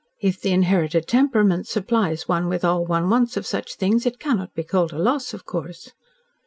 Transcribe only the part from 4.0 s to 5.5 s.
it cannot be called a loss, of